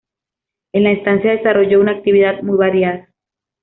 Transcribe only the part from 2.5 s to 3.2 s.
variada.